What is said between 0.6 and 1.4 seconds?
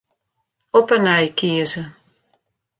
Op 'e nij